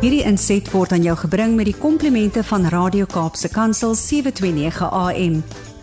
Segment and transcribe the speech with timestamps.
[0.00, 5.34] Hierdie inset word aan jou gebring met die komplimente van Radio Kaapse Kansel 729 AM.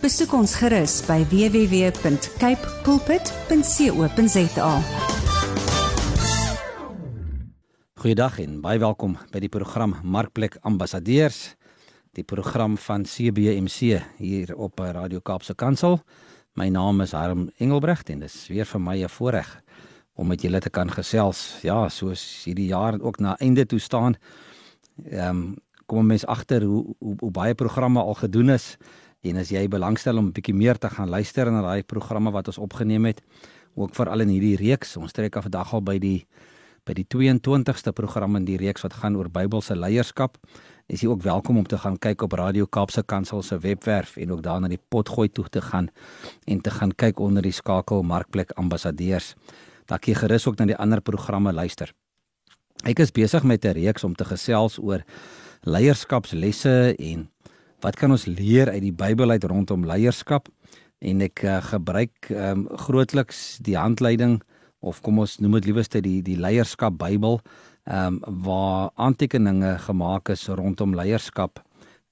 [0.02, 4.72] Besoek ons gerus by www.cape pulpit.co.za.
[8.02, 11.54] Goeiedag en baie welkom by die program Markplek Ambassadeurs,
[12.18, 16.02] die program van CBMC hier op Radio Kaapse Kansel.
[16.58, 19.62] My naam is Harm Engelbrecht en dit is weer vir my 'n voorreg
[20.18, 21.60] om met julle te kan gesels.
[21.62, 24.18] Ja, soos hierdie jaar ook na einde toe staan.
[25.06, 25.56] Ehm um,
[25.88, 28.76] kom mense agter hoe, hoe hoe baie programme al gedoen is
[29.24, 32.46] en as jy belangstel om 'n bietjie meer te gaan luister na daai programme wat
[32.46, 33.22] ons opgeneem het,
[33.74, 34.96] ook veral in hierdie reeks.
[34.96, 36.26] Ons trek af vandag al by die
[36.84, 40.38] by die 22ste program in die reeks wat gaan oor Bybelse leierskap
[40.88, 44.32] is jy ook welkom om te gaan kyk op Radio Kaapse Kansel se webwerf en
[44.32, 45.90] ook daar na die potgooi toe te gaan
[46.46, 49.34] en te gaan kyk onder die skakel Markplek Ambassadeurs.
[49.88, 51.94] Daar kan jy gerus ook na die ander programme luister.
[52.84, 55.02] Ek is besig met 'n reeks om te gesels oor
[55.64, 57.30] leierskapslesse en
[57.80, 60.48] wat kan ons leer uit die Bybel uit rondom leierskap
[60.98, 64.42] en ek uh, gebruik um, grootliks die handleiding
[64.80, 67.40] of kom ons noem dit liewerste die die leierskap Bybel
[67.88, 71.62] ehm um, waar aantekeninge gemaak is rondom leierskap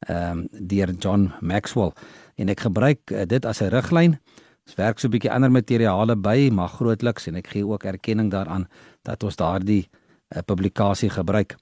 [0.08, 1.92] ehm um, deur John Maxwell
[2.36, 4.19] en ek gebruik uh, dit as 'n riglyn.
[4.67, 8.31] Ons werk so 'n bietjie ander materiale by, maar grootliks en ek gee ook erkenning
[8.31, 8.67] daaraan
[9.03, 9.89] dat ons daardie
[10.34, 11.56] uh, publikasie gebruik.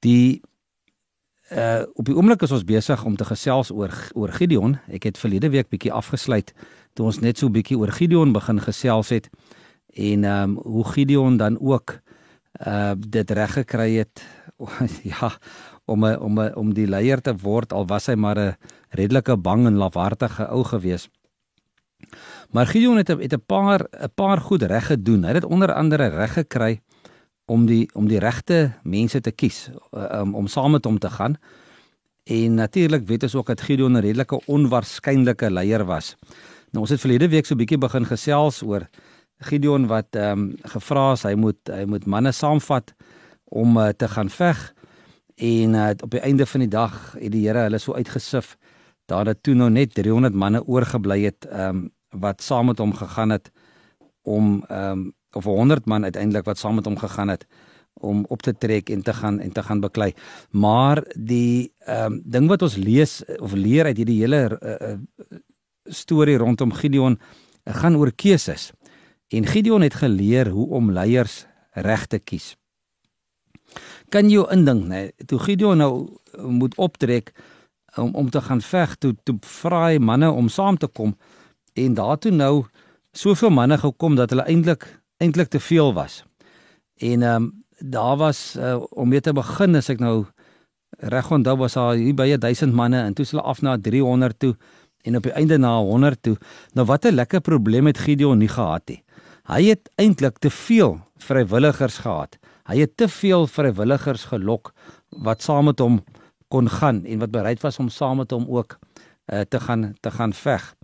[0.00, 0.42] Die
[1.52, 4.78] uh op die oomblik is ons besig om te gesels oor oor Gideon.
[4.88, 6.52] Ek het verlede week bietjie afgesluit
[6.94, 9.28] toe ons net so bietjie oor Gideon begin gesels het
[9.94, 12.00] en ehm um, hoe Gideon dan ook
[12.66, 14.22] uh dit reg gekry het
[15.12, 15.32] ja
[15.84, 18.56] om a, om a, om die leier te word al was hy maar 'n
[18.90, 21.08] redelike bang en lafhartige ou gewees.
[22.54, 25.24] Maar Gideon het het 'n paar 'n paar goed reg gedoen.
[25.24, 26.80] Hy het onder andere reg gekry
[27.44, 31.36] om die om die regte mense te kies um, om saam met hom te gaan.
[32.22, 36.16] En natuurlik weet ons ook dat Gideon 'n redelike onwaarskynlike leier was.
[36.70, 38.88] Nou ons het verlede week so 'n bietjie begin gesels oor
[39.38, 42.94] Gideon wat ehm um, gevra is hy moet hy moet manne saamvat
[43.44, 44.74] om uh, te gaan veg
[45.34, 48.56] en uh, op die einde van die dag het die Here hulle so uitgesif
[49.06, 52.94] daar dat toe nou net 300 manne oorgebly het ehm um, wat saam met hom
[52.94, 53.50] gegaan het
[54.22, 57.46] om ehm um, of 100 man uiteindelik wat saam met hom gegaan het
[57.94, 60.12] om op te trek en te gaan en te gaan beklei.
[60.50, 65.38] Maar die ehm um, ding wat ons lees of leer uit hierdie hele uh, uh,
[65.84, 68.72] storie rondom Gideon uh, gaan oor keuses.
[69.28, 72.56] En Gideon het geleer hoe om leiers reg te kies.
[74.08, 75.92] Kan jy indink, nê, nee, toe Gideon nou
[76.38, 77.32] moet optrek
[77.96, 81.14] om om te gaan veg, toe toe vra hy manne om saam te kom
[81.74, 82.64] en daartoe nou
[83.12, 84.86] soveel manne gekom dat hulle eintlik
[85.22, 86.24] eintlik te veel was.
[86.98, 90.24] En ehm um, daar was uh, om mee te begin as ek nou
[90.98, 94.38] reg onthou was daar hier by 1000 manne en toe is hulle af na 300
[94.38, 94.54] toe
[95.04, 96.36] en op die einde na 100 toe.
[96.72, 99.02] Nou wat 'n lekker probleem het Gideon nie gehad nie.
[99.44, 102.38] Hy het eintlik te veel vrywilligers gehad.
[102.64, 104.72] Hy het te veel vrywilligers gelok
[105.08, 106.04] wat saam met hom
[106.48, 108.78] kon gaan en wat bereid was om saam met hom ook
[109.32, 110.74] uh, te gaan te gaan veg.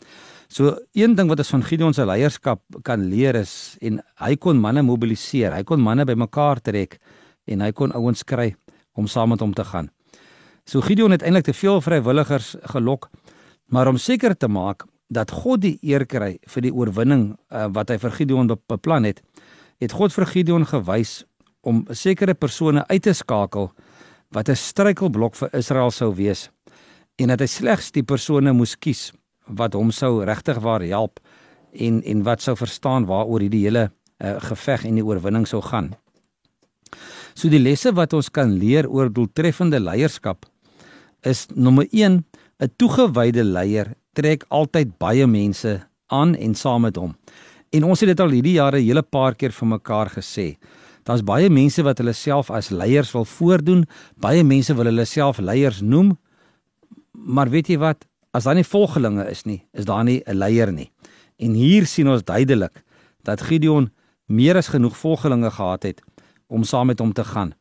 [0.50, 4.58] So een ding wat ons van Gideon se leierskap kan leer is en hy kon
[4.58, 5.54] manne mobiliseer.
[5.54, 6.96] Hy kon manne bymekaar trek
[7.46, 8.48] en hy kon ouens kry
[8.98, 9.92] om saam met hom te gaan.
[10.66, 13.06] So Gideon het eintlik te veel vrywilligers gelok,
[13.70, 17.94] maar om seker te maak dat God die eer kry vir die oorwinning uh, wat
[17.94, 19.22] hy vir Gideon beplan het,
[19.78, 21.20] het God vir Gideon gewys
[21.62, 23.70] om sekere persone uit te skakel
[24.34, 26.50] wat 'n struikelblok vir Israel sou wees
[27.18, 29.12] en dat hy slegs die persone moes kies
[29.56, 31.20] wat hom sou regtig waar help
[31.72, 35.94] en en wat sou verstaan waaroor hierdie hele uh, geveg en die oorwinning sou gaan.
[37.34, 40.46] So die lesse wat ons kan leer oor doeltreffende leierskap
[41.22, 42.24] is nommer 1
[42.60, 47.14] 'n toegewyde leier trek altyd baie mense aan en saam met hom.
[47.70, 50.56] En ons het dit al hierdie jare hele paar keer vir mekaar gesê.
[51.06, 53.86] Daar's baie mense wat hulle self as leiers wil voordoen,
[54.20, 56.18] baie mense wil hulle self leiers noem.
[57.12, 58.09] Maar weet jy wat?
[58.30, 60.90] As daar nie volgelinge is nie, is daar nie 'n leier nie.
[61.38, 62.82] En hier sien ons duidelik
[63.22, 63.90] dat Gideon
[64.26, 66.02] meer as genoeg volgelinge gehad het
[66.46, 67.54] om saam met hom te gaan.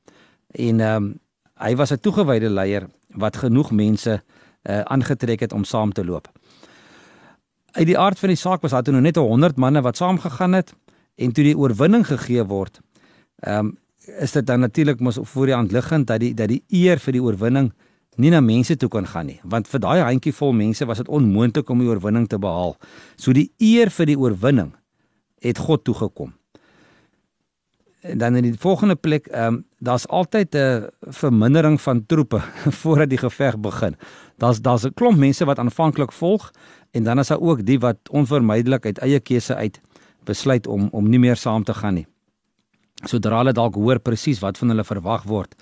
[0.52, 1.20] En ehm um,
[1.56, 4.24] hy was 'n toegewyde leier wat genoeg mense
[4.64, 6.30] uh, aangetrek het om saam te loop
[7.72, 10.58] uit die aard van die saak was daar toe nou net 100 manne wat saamgegaan
[10.58, 10.74] het
[11.20, 12.82] en toe die oorwinning gegee word.
[13.46, 13.78] Ehm um,
[14.10, 17.14] is dit dan natuurlik mos voor die hand liggend dat die dat die eer vir
[17.14, 17.68] die oorwinning
[18.20, 21.08] nie na mense toe kan gaan nie, want vir daai handjie vol mense was dit
[21.08, 22.76] onmoontlik om die oorwinning te behaal.
[23.16, 24.74] So die eer vir die oorwinning
[25.46, 26.34] het God toegekom.
[28.02, 32.40] En dan in die volgende plek ehm um, daar's altyd 'n vermindering van troepe
[32.82, 33.96] voordat die geveg begin.
[34.38, 36.52] Daar's daar's 'n klomp mense wat aanvanklik volg
[36.92, 39.82] en dan is daar ook die wat onvermydelik uit eie keuse uit
[40.24, 42.08] besluit om om nie meer saam te gaan nie.
[43.08, 45.56] Sodra hulle dalk hoor presies wat van hulle verwag word,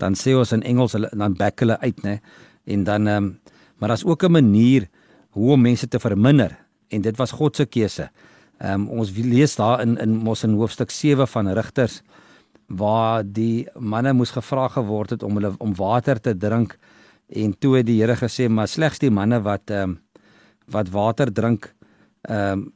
[0.00, 2.20] dan sê ons in Engels hulle dan back hulle uit, né?
[2.64, 3.38] En dan ehm um,
[3.78, 4.88] maar daar's ook 'n manier
[5.30, 6.58] hoe om mense te verminder
[6.88, 8.10] en dit was God se keuse.
[8.58, 12.02] Ehm um, ons lees daar in in mos in hoofstuk 7 van Rigters
[12.66, 16.78] waar die manne moes gevra geword het om hulle om water te drink
[17.28, 20.00] en toe het die Here gesê maar slegs die manne wat ehm um,
[20.66, 21.74] wat water drink
[22.22, 22.72] ehm um,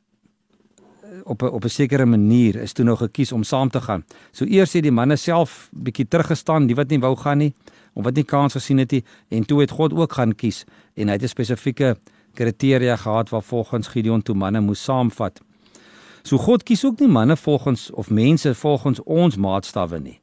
[1.24, 4.04] op 'n op 'n sekere manier is toe nou gekies om saam te gaan.
[4.32, 7.54] So eers het die manne self bietjie teruggestaan, die wat nie wou gaan nie,
[7.92, 10.64] of wat nie kans gesien het nie, en toe het God ook gaan kies
[10.94, 11.96] en hy het 'n spesifieke
[12.34, 15.40] kriteria gehad waar volgens Gideon toe manne moes saamvat.
[16.22, 20.20] So God kies ook nie manne volgens of mense volgens ons maatstawwe nie.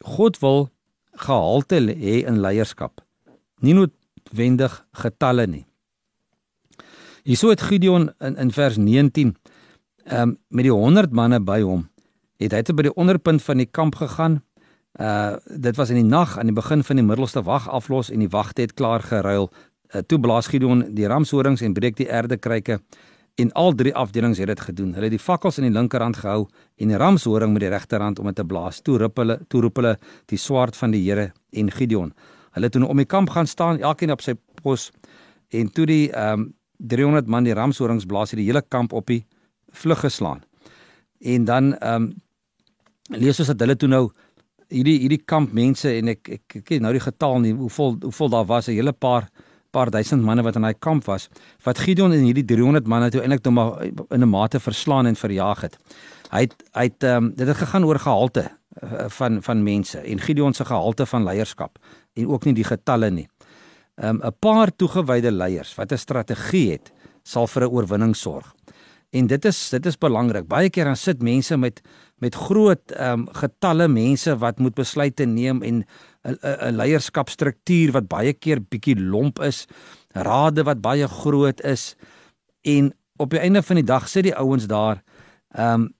[0.00, 0.70] God wil
[1.12, 3.00] gehalte hê in leierskap.
[3.60, 5.67] Nie noodwendig getalle nie.
[7.28, 9.36] Hierso het Gideon in in vers 19
[10.04, 11.82] ehm um, met die 100 manne by hom
[12.40, 14.38] het hy tot by die onderpunt van die kamp gegaan.
[14.96, 18.24] Uh dit was in die nag aan die begin van die middelste wag aflos en
[18.24, 19.50] die wagte het klaar geruil.
[19.92, 22.80] Uh, toe blaas Gideon die ramshorings en breek die erdekryke
[23.36, 24.94] en al drie afdelings het dit gedoen.
[24.94, 28.32] Hulle het die fakkels in die linkerhand gehou en die ramshoring met die regterhand om
[28.32, 28.80] dit te blaas.
[28.80, 29.98] Toe roep hulle, toe roep hulle
[30.32, 32.14] die swaard van die Here en Gideon.
[32.56, 34.32] Hulle het toe om die kamp gaan staan, elkeen op sy
[34.62, 34.90] pos
[35.52, 39.06] en toe die ehm um, 300 man die ramshorings blaas het die hele kamp op
[39.06, 39.24] die
[39.72, 40.42] vlug geslaan.
[41.20, 42.14] En dan ehm um,
[43.08, 44.10] lees ons dat hulle toe nou
[44.68, 48.28] hierdie hierdie kamp mense en ek ek ek ken nou die getal nie hoeveel hoeveel
[48.28, 49.28] daar was 'n hele paar
[49.70, 51.28] paar duisend manne wat in daai kamp was
[51.64, 55.60] wat Gideon en hierdie 300 manne toe eintlik maar in 'n mate verslaan en verjaag
[55.60, 55.78] het.
[56.30, 58.50] Hy het hy het ehm um, dit het gegaan oor gehalte
[58.82, 61.78] uh, van van mense en Gideon se gehalte van leierskap
[62.14, 63.28] en ook nie die getalle nie
[64.02, 66.92] um, 'n paar toegewyde leiers wat 'n strategie het,
[67.22, 68.54] sal vir 'n oorwinning sorg.
[69.10, 70.46] En dit is dit is belangrik.
[70.48, 71.80] Baie keer dan sit mense met
[72.18, 75.84] met groot ehm um, getalle mense wat moet besluite neem en
[76.22, 79.66] 'n 'n leierskapstruktuur wat baie keer bietjie lomp is,
[80.12, 81.96] rade wat baie groot is
[82.62, 85.02] en op die einde van die dag sit die ouens daar
[85.50, 85.94] ehm um,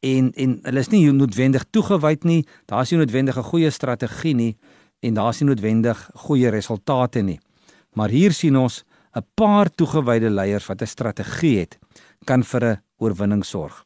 [0.00, 2.46] en en hulle is nie noodwendig toegewyd nie.
[2.66, 4.56] Daar's nie noodwendig 'n goeie strategie nie
[5.02, 7.40] en daar's nie noodwendig goeie resultate nie.
[7.98, 8.84] Maar hier sien ons
[9.14, 11.78] 'n paar toegewyde leiers wat 'n strategie het
[12.24, 13.84] kan vir 'n oorwinning sorg.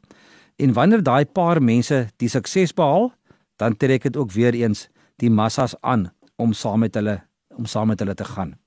[0.56, 3.12] En wanneer daai paar mense die sukses behaal,
[3.56, 7.22] dan trek dit ook weer eens die massas aan om saam met hulle
[7.56, 8.58] om saam met hulle te gaan.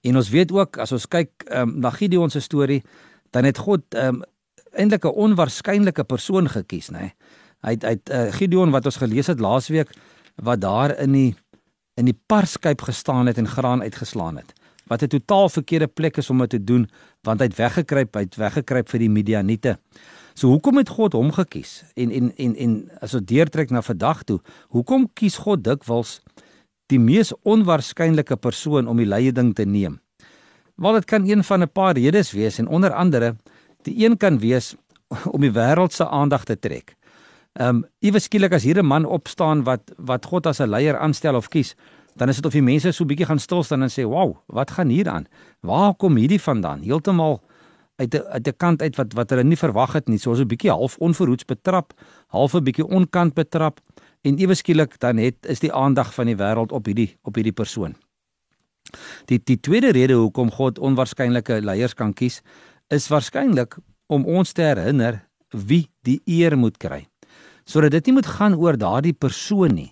[0.00, 2.82] En ons weet ook as ons kyk um, na Gideon se storie,
[3.30, 4.22] dan het God um,
[4.72, 6.98] eintlik 'n onwaarskynlike persoon gekies, nê.
[6.98, 7.14] Nee.
[7.60, 9.90] Hy het uit uh, Gideon wat ons gelees het laasweek
[10.42, 11.34] wat daar in die
[11.96, 14.52] in die parskyp gestaan het en graan uitgeslaan het.
[14.86, 16.90] Wat 'n totaal verkeerde plek is om dit te doen
[17.22, 19.78] want hy het weggekruip, hy het weggekruip vir die Midianiete.
[20.34, 21.84] So hoekom het God hom gekies?
[21.94, 26.20] En en en en as ons deurtrek na vandag toe, hoekom kies God dikwels
[26.86, 30.00] die mees onwaarskynlike persoon om die leiding te neem?
[30.76, 33.36] Wel dit kan een van 'n paar redes wees en onder andere
[33.82, 34.74] die een kan wees
[35.34, 36.95] om die wêreld se aandag te trek.
[37.56, 40.98] Ehm um, iewes skielik as hier 'n man opstaan wat wat God as 'n leier
[40.98, 41.74] aanstel of kies,
[42.16, 44.70] dan is dit of die mense so bietjie gaan stil staan en sê, "Wow, wat
[44.70, 45.26] gaan hier aan?
[45.60, 47.40] Waar kom hierdie vandaan?" Heeltemal
[47.96, 50.18] uit 'n uit 'n kant uit wat wat hulle nie verwag het nie.
[50.18, 51.92] So so 'n bietjie half onverhoeds betrap,
[52.28, 53.80] half 'n bietjie onkant betrap
[54.22, 57.52] en iewes skielik dan het is die aandag van die wêreld op hierdie op hierdie
[57.52, 57.94] persoon.
[59.24, 62.42] Die die tweede rede hoekom God onwaarskynlike leiers kan kies,
[62.88, 67.06] is waarskynlik om ons te herinner wie die eer moet kry
[67.66, 69.90] sodat dit nie moet gaan oor daardie persoon nie.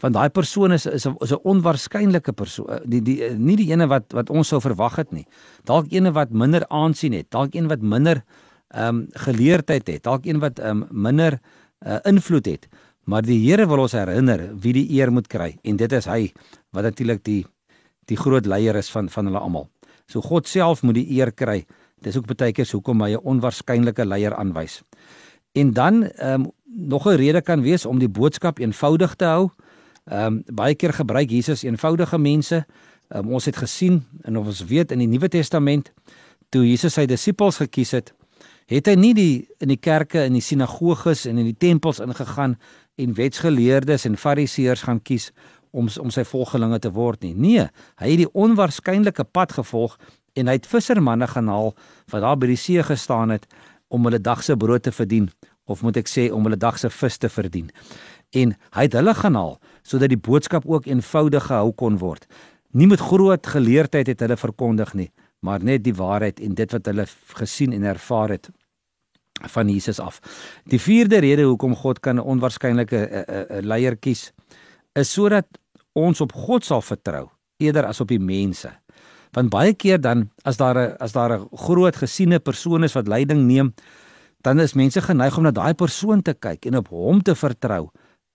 [0.00, 3.56] Want daai persoon is is 'n is 'n onwaarskynlike persoon eh, die die eh, nie
[3.56, 5.26] die ene wat wat ons sou verwag het nie.
[5.64, 8.24] Dalk ene wat minder aansien het dalk een wat minder
[8.68, 11.40] ehm um, geleerdheid het dalk een wat ehm um, minder
[11.86, 12.68] uh, invloed het.
[13.04, 16.32] Maar die Here wil ons herinner wie die eer moet kry en dit is hy
[16.70, 17.46] wat natuurlik die
[18.06, 19.68] die groot leier is van van hulle almal.
[20.06, 21.66] So God self moet die eer kry.
[22.02, 24.82] Dis ook baie keer hoekom hy 'n onwaarskynlike leier aanwys
[25.52, 29.50] en dan ehm um, nog 'n rede kan wees om die boodskap eenvoudig te hou.
[30.04, 32.66] Ehm um, baie keer gebruik Jesus eenvoudige mense.
[33.08, 35.92] Um, ons het gesien en ons weet in die Nuwe Testament
[36.48, 38.14] toe Jesus sy disippels gekies het,
[38.66, 42.58] het hy nie die in die kerke en die sinagoges en in die tempels ingegaan
[42.94, 45.30] en wetsgeleerdes en fariseërs gaan kies
[45.70, 47.34] om om sy volgelinge te word nie.
[47.34, 47.66] Nee,
[48.02, 49.98] hy het die onwaarskynlike pad gevolg
[50.38, 51.74] en hy het vissermanne gaan haal
[52.12, 53.46] wat daar by die see gestaan het
[53.90, 55.28] om hulle dagse brood te verdien
[55.70, 57.70] of moet ek sê om hulle dag se vis te verdien.
[58.34, 62.26] En hy het hulle gaan haal sodat die boodskap ook eenvoudig gehou kon word.
[62.70, 65.10] Nie met groot geleerdheid het hulle verkondig nie,
[65.42, 67.06] maar net die waarheid en dit wat hulle
[67.40, 68.50] gesien en ervaar het
[69.54, 70.20] van Jesus af.
[70.68, 74.32] Die vierde rede hoekom God kan 'n onwaarskynlike uh, uh, uh, leier kies
[74.92, 75.46] is sodat
[75.92, 78.70] ons op God sal vertrou eerder as op die mense.
[79.36, 83.08] Want baie keer dan as daar 'n as daar 'n groot gesiene persoon is wat
[83.08, 83.74] leiding neem,
[84.42, 87.90] dan is mense geneig om na daai persoon te kyk en op hom te vertrou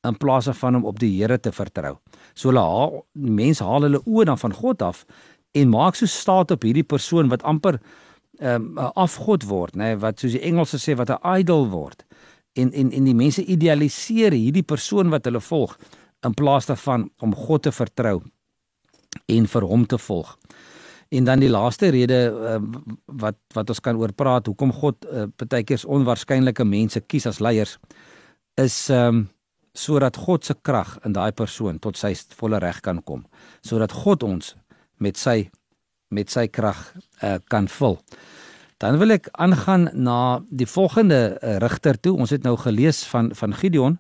[0.06, 1.98] in plaas van om op die Here te vertrou.
[2.34, 5.06] So hulle haal mense haal hulle oë dan van God af
[5.52, 7.80] en maak so staat op hierdie persoon wat amper
[8.40, 11.70] ehm, 'n um, afgod word, nê, nee, wat soos die Engelse sê wat 'n idol
[11.70, 12.06] word.
[12.54, 15.78] En en en die mense idealiseer hierdie persoon wat hulle volg
[16.26, 18.22] in plaas daarvan om God te vertrou
[19.26, 20.38] en vir hom te volg.
[21.10, 22.58] En dan die laaste rede uh,
[23.06, 27.78] wat wat ons kan oor praat hoekom God uh, partykeers onwaarskynlike mense kies as leiers
[28.62, 29.24] is ehm um,
[29.76, 33.26] sodat God se krag in daai persoon tot sy volle reg kan kom.
[33.60, 34.54] Sodat God ons
[35.04, 35.50] met sy
[36.16, 37.98] met sy krag uh, kan vul.
[38.80, 42.16] Dan wil ek aangaan na die volgende uh, rigter toe.
[42.16, 44.00] Ons het nou gelees van van Gideon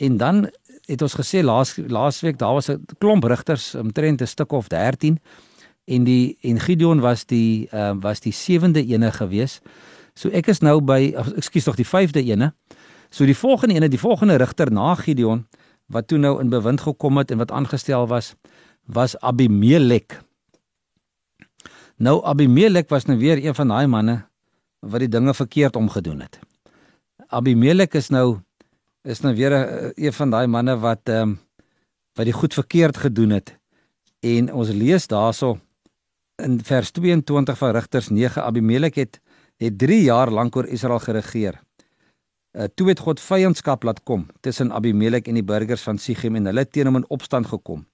[0.00, 0.48] en dan
[0.90, 5.18] het ons gesê laas laasweek daar was 'n klomp rigters omtrent 'n stuk of 13
[5.90, 9.60] en die en Gideon was die ehm uh, was die sewende ene gewees.
[10.14, 12.52] So ek is nou by ekskuus tog die vyfde ene.
[13.10, 15.46] So die volgende ene, die volgende rigter na Gideon
[15.90, 18.34] wat toe nou in bewind gekom het en wat aangestel was,
[18.86, 20.20] was Abimelek.
[21.98, 24.20] Nou Abimelek was nou weer een van daai manne
[24.80, 26.38] wat die dinge verkeerd omgedoen het.
[27.28, 28.38] Abimelek is nou
[29.02, 31.38] is nou weer 'n een van daai manne wat ehm um,
[32.14, 33.58] wat die goed verkeerd gedoen het.
[34.20, 35.58] En ons lees daarso
[36.44, 39.20] in vers 22 van Rigters 9 Abimelek het
[39.60, 41.60] het 3 jaar lank oor Israel geregeer.
[42.56, 46.48] Uh, toe het God vyandskap laat kom tussen Abimelek en die burgers van Sichem en
[46.48, 47.84] hulle teen hom in opstand gekom.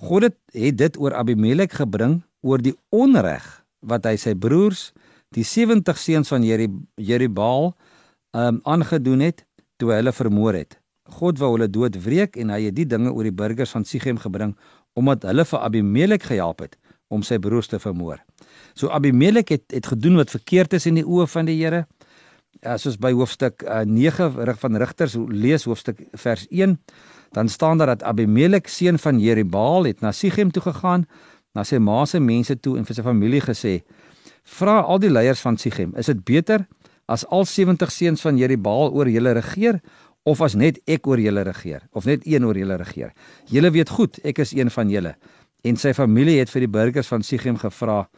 [0.00, 3.44] God het, het dit oor Abimelek gebring oor die onreg
[3.80, 4.92] wat hy sy broers,
[5.34, 7.72] die 70 seuns van Jerubbaal,
[8.36, 9.44] um aangedoen het
[9.76, 10.78] toe hy hulle vermoor het.
[11.18, 14.54] God wou hulle doodwreek en hy het die dinge oor die burgers van Sichem gebring
[14.96, 18.20] omdat hulle vir Abimelek gehelp het om sy broers te vermoor.
[18.74, 21.86] So Abimelek het het gedoen wat verkeerd is in die oë van die Here.
[22.66, 26.78] As ons by hoofstuk uh, 9 rig van Rigters lees hoofstuk vers 1,
[27.36, 31.06] dan staan daar dat Abimelek seun van Jerubbaal het na Sichem toe gegaan,
[31.54, 33.82] na sy ma se mense toe en vir sy familie gesê:
[34.58, 36.66] "Vra al die leiers van Sichem, is dit beter
[37.06, 39.80] as al 70 seuns van Jerubbaal oor julle regeer
[40.24, 43.12] of as net ek oor julle regeer of net een oor julle regeer?
[43.46, 45.16] Julle weet goed, ek is een van julle."
[45.64, 48.08] En sy familie het vir die burgers van Sichem gevra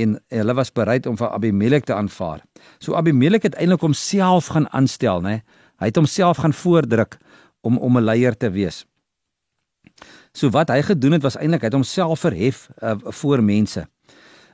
[0.00, 2.40] en hulle was bereid om vir Abimelek te aanvaar.
[2.80, 5.42] So Abimelek het eintlik homself gaan aanstel, né?
[5.82, 7.18] Hy het homself gaan voordruk
[7.60, 8.86] om om 'n leier te wees.
[10.32, 13.86] So wat hy gedoen het was eintlik hy het homself verhef uh, voor mense.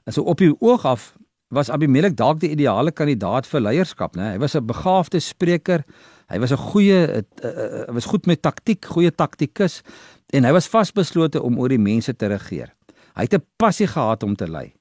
[0.04, 1.14] En so op die oog af
[1.48, 4.32] was Abimelek dalk die ideale kandidaat vir leierskap, né?
[4.32, 5.84] Hy was 'n begaafde spreker.
[6.28, 9.82] Hy was 'n goeie uh, uh, was goed met taktiek, goeie taktikus
[10.32, 12.74] en hy was vasbeslote om oor die mense te regeer.
[13.16, 14.74] Hy het 'n passie gehad om te lei.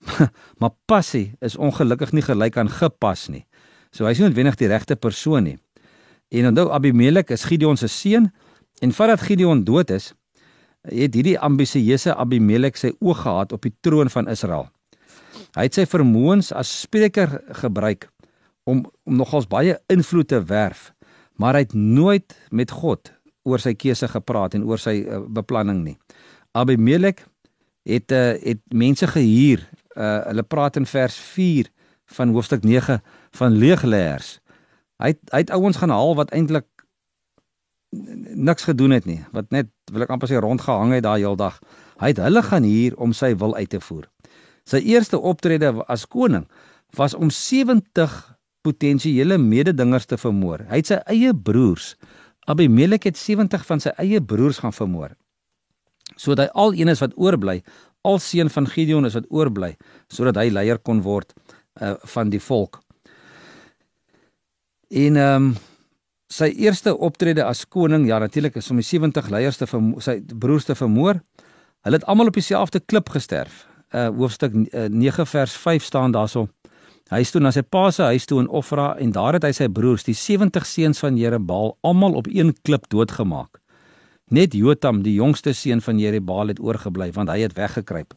[0.60, 3.46] maar passie is ongelukkig nie gelyk aan gepas nie.
[3.90, 5.58] So hy's nie noodwendig die regte persoon nie.
[6.30, 8.30] En onthou Abimelek is Gideon se seun
[8.80, 10.14] en voordat Gideon dood is,
[10.82, 14.68] het hierdie ambisieuse Abimelek sy oog gehad op die troon van Israel.
[15.56, 18.08] Hy het sy vermoëns as spreker gebruik
[18.64, 20.92] om om nogals baie invloed te werf,
[21.36, 23.10] maar hy het nooit met God
[23.48, 25.96] oor sy keuse gepraat en oor sy uh, beplanning nie.
[26.56, 27.24] Abimelek
[27.88, 29.64] het uh, het mense gehuur.
[29.96, 31.70] Uh, hulle praat in vers 4
[32.16, 33.00] van hoofstuk 9
[33.38, 34.38] van leegleiers.
[35.00, 36.66] Hy het, hy het ouens gaan haal wat eintlik
[37.90, 41.58] niks gedoen het nie, wat net wil ek amper sê rondgehang het daai heeldag.
[41.98, 44.06] Hy het hulle gaan huur om sy wil uit te voer.
[44.68, 46.46] Sy eerste optrede as koning
[46.98, 48.14] was om 70
[48.62, 50.66] potensiële mededingers te vermoor.
[50.70, 51.94] Hy het sy eie broers
[52.50, 55.14] Abimelek het 70 van sy eie broers gaan vermoor.
[56.18, 57.60] Sodat hy al een is wat oorbly,
[58.02, 59.74] al seun van Gideon is wat oorbly,
[60.10, 61.34] sodat hy leier kon word
[61.80, 62.80] uh, van die volk.
[64.90, 65.50] En ehm um,
[66.30, 69.66] sy eerste optrede as koning, ja natuurlik is om die 70 leiers te
[69.98, 71.18] sy broers te vermoor.
[71.82, 73.64] Hulle het almal op dieselfde klip gesterf.
[73.90, 76.46] Uh hoofstuk uh, 9 vers 5 staan daarso.
[77.10, 79.50] Hy is toe na sy pa se huis toe in Ofra en daar het hy
[79.56, 83.58] sy broers, die 70 seuns van Jerebaal, almal op een klip doodgemaak.
[84.30, 88.14] Net Jotam, die jongste seun van Jerebaal het oorgebly want hy het weggekruip.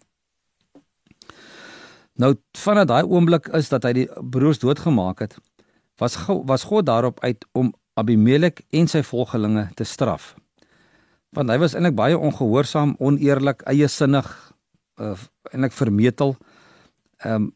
[2.22, 5.34] Nou vanaf daai oomblik is dat hy die broers doodgemaak het,
[5.98, 10.36] was was God daarop uit om Abimelek en sy volgelinge te straf.
[11.34, 14.30] Want hy was eintlik baie ongehoorsaam, oneerlik, eiesinnig,
[15.02, 15.18] uh,
[15.50, 16.38] eintlik vermetel.
[17.26, 17.52] Ehm um,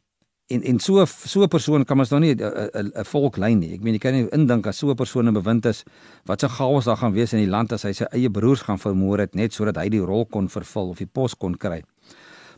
[0.47, 3.73] en en so so 'n persoon kan ons nou nie 'n volk lei nie.
[3.73, 5.83] Ek meen jy kan nie indink as so 'n persoon bewind is
[6.25, 8.79] wat se chaos daar gaan wees in die land as hy sy eie broers gaan
[8.79, 11.83] vermoor het net sodat hy die rol kon vervul of die pos kon kry.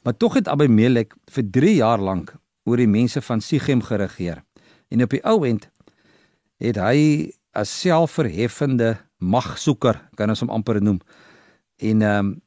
[0.03, 4.43] Maar tog het Abimelek vir 3 jaar lank oor die mense van Sichem geregeer.
[4.89, 5.69] En op die ou end
[6.59, 10.99] het hy as selfverheffende magsoeker, kan ons hom amper noem.
[11.77, 12.41] En ehm um,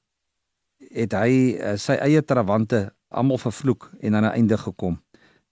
[0.92, 4.98] het hy uh, sy eie trawante almal vervloek en aan 'n einde gekom.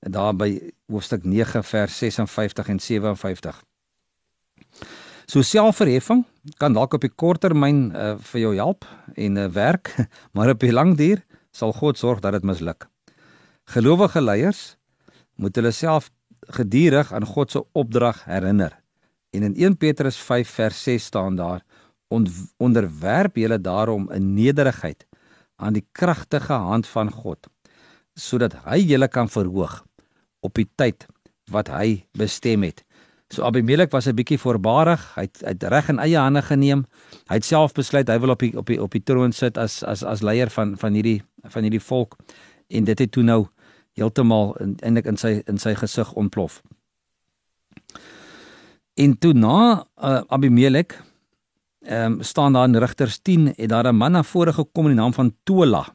[0.00, 3.62] Daar by hoofstuk 9 vers 56 en 57.
[5.30, 6.24] So selfverheffing
[6.58, 9.92] kan dalk op die kort termyn uh, vir jou help en uh, werk,
[10.34, 11.20] maar op die lang duur
[11.52, 12.88] sal God sorg dat dit misluk.
[13.70, 14.76] Gelowige leiers
[15.38, 16.08] moet hulle self
[16.56, 18.74] gedurig aan God se opdrag herinner.
[19.30, 21.62] En in 1 Petrus 5 vers 6 staan daar:
[22.58, 25.06] "Onderwerp julle daarom in nederigheid
[25.56, 27.46] aan die kragtige hand van God,
[28.14, 29.84] sodat hy julle kan verhoog
[30.40, 31.06] op die tyd
[31.50, 32.84] wat hy bestem het."
[33.30, 35.14] So Abimelek was 'n bietjie voorbarig.
[35.14, 36.86] Hy het, het reg in eie hande geneem.
[37.28, 39.84] Hy het self besluit hy wil op die op die op die troon sit as
[39.84, 42.16] as as leier van van hierdie van hierdie volk
[42.68, 43.46] en dit het toe nou
[43.92, 46.62] heeltemal eintlik in sy in sy gesig ontplof.
[48.94, 50.98] En toe na uh, Abimelek
[51.80, 54.96] ehm um, staan daar in Rigters 10 het daar 'n man na vore gekom in
[54.96, 55.86] die naam van Tola.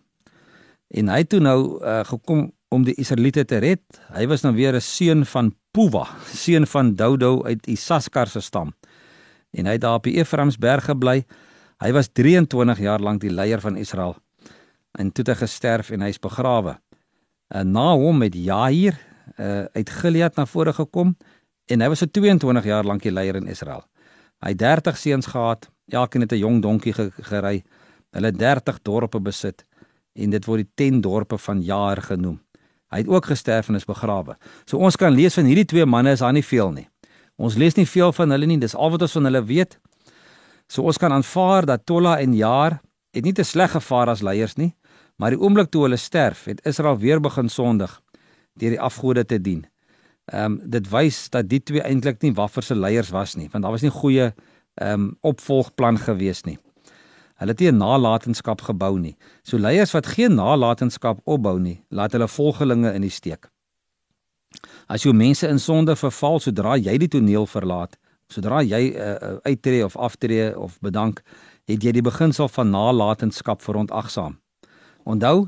[0.87, 3.81] En hy het toe nou uh, gekom om die Israeliete te red.
[4.13, 8.73] Hy was nou weer 'n seun van Puwa, seun van Dodo uit Isaskar se stam.
[9.51, 11.25] En hy het daar op die Efraimsberg gebly.
[11.79, 14.15] Hy was 23 jaar lank die leier van Israel.
[14.91, 16.79] En toe het hy gesterf en hy's begrawe.
[17.47, 18.97] En na hom het Jair
[19.39, 21.15] uh, uit Gilead na vore gekom
[21.65, 23.83] en hy was vir 22 jaar lank die leier in Israel.
[24.43, 27.63] Hy het 30 seuns gehad, elkeen het 'n jong donkie gery.
[28.11, 29.65] Hulle 30 dorpe besit
[30.13, 32.44] en dit word die 10 dorpe van Jaar genoem.
[32.95, 34.37] Hy het ook gesterf en is begrawe.
[34.63, 36.85] So ons kan lees van hierdie twee manne is daar nie veel nie.
[37.35, 39.75] Ons lees nie veel van hulle nie, dis al wat ons van hulle weet.
[40.71, 42.79] So ons kan aanvaar dat Tola en Jaar
[43.11, 44.71] het nie te sleg gevaar as leiers nie,
[45.19, 47.99] maar die oomblik toe hulle sterf, het Israel weer begin sondig
[48.55, 49.65] deur die afgode te dien.
[50.31, 53.75] Ehm um, dit wys dat die twee eintlik nie wafferse leiers was nie, want daar
[53.75, 56.57] was nie goeie ehm um, opvolgplan gewees nie.
[57.35, 59.17] Hulle het nie 'n nalatenskap gebou nie.
[59.43, 63.49] So leiers wat geen nalatenskap opbou nie, laat hulle volgelinge in die steek.
[64.87, 67.97] As jy mense in sonde verval sodra jy die toneel verlaat,
[68.29, 71.21] sodra jy uh, uittreë of aftree of bedank,
[71.65, 74.39] het jy die beginsel van nalatenskap verontagsaam.
[75.03, 75.47] Onthou,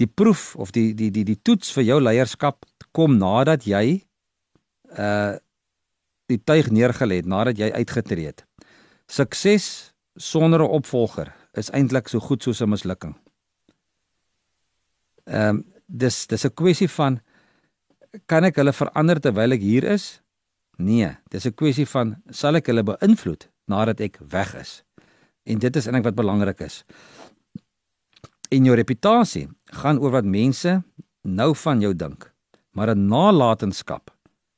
[0.00, 4.02] die proef of die die die die toets vir jou leierskap kom nadat jy
[4.96, 5.36] uh
[6.30, 8.44] die tuig neergelê het, nadat jy uitgetree het.
[9.10, 13.14] Sukses sonder 'n opvolger is eintlik so goed soos 'n mislukking.
[15.24, 17.20] Ehm um, dis dis 'n kwessie van
[18.26, 20.20] kan ek hulle verander terwyl ek hier is?
[20.78, 24.82] Nee, dis 'n kwessie van sal ek hulle beïnvloed nadat ek weg is?
[25.44, 26.84] En dit is eintlik wat belangrik is.
[28.50, 30.82] En jou reputasie gaan oor wat mense
[31.22, 32.30] nou van jou dink
[32.72, 34.10] maar 'n nalatenskap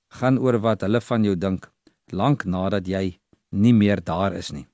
[0.08, 1.70] gaan oor wat hulle van jou dink
[2.06, 3.18] lank nadat jy
[3.50, 4.66] nie meer daar is nie.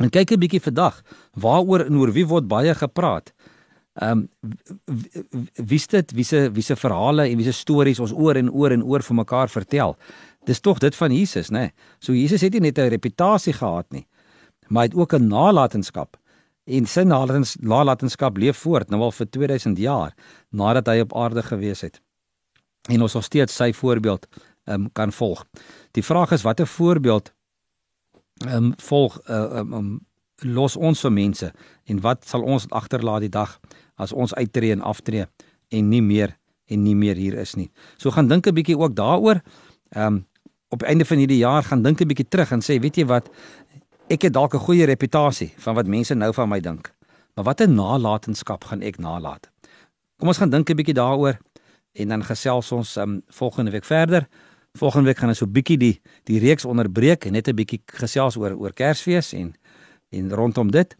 [0.00, 1.02] En kyk 'n bietjie vandag,
[1.34, 3.32] waaroor en oor wie word baie gepraat.
[3.94, 4.28] Ehm um,
[5.54, 8.70] wie dit wie se wie se verhale en wie se stories ons oor en oor
[8.70, 9.96] en oor vir mekaar vertel.
[10.44, 11.58] Dis tog dit van Jesus, né?
[11.58, 11.72] Nee.
[11.98, 14.06] So Jesus het nie net 'n reputasie gehad nie,
[14.68, 16.16] maar hy het ook 'n nalatenskap.
[16.64, 17.02] En sy
[17.60, 20.14] nalatenskap leef voort nou al vir 2000 jaar
[20.50, 22.00] nadat hy op aarde gewees het
[22.90, 24.26] en ons nog steeds sy voorbeeld
[24.64, 25.44] um, kan volg.
[25.90, 27.32] Die vraag is watter voorbeeld
[28.46, 30.00] ehm um, volg uh, um, um,
[30.42, 31.52] los ons vir mense
[31.84, 33.60] en wat sal ons agterlaat die dag
[33.96, 35.26] as ons uittreë en aftree
[35.70, 37.70] en nie meer en nie meer hier is nie.
[37.98, 39.42] So gaan dink 'n bietjie ook daaroor.
[39.94, 40.26] Ehm um,
[40.72, 43.06] op die einde van hierdie jaar gaan dink 'n bietjie terug en sê weet jy
[43.06, 43.28] wat
[44.08, 46.92] ek het dalk 'n goeie reputasie van wat mense nou van my dink.
[47.34, 49.50] Maar watter nalatenskap gaan ek nalat?
[50.18, 51.38] Kom ons gaan dink 'n bietjie daaroor
[51.92, 54.28] en dan gesels ons um, volgende week verder.
[54.78, 57.82] Volgende week gaan ons so 'n bietjie die die reeks onderbreek en net 'n bietjie
[57.86, 59.54] gesels oor oor Kersfees en
[60.10, 60.96] en rondom dit.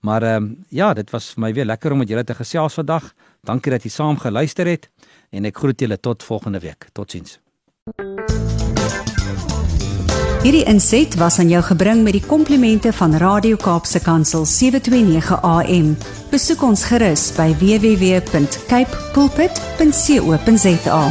[0.00, 2.74] Maar ehm um, ja, dit was vir my weer lekker om met julle te gesels
[2.74, 3.14] vandag.
[3.42, 4.90] Dankie dat jy saam geluister het
[5.30, 6.88] en ek groet julle tot volgende week.
[6.92, 7.40] Totsiens.
[10.42, 15.96] Hierdie inset was aan jou gebring met die komplimente van Radio Kaapse Kansel 729 AM.
[16.30, 21.02] Besoek ons gerus by www.cape pulpit.co.za.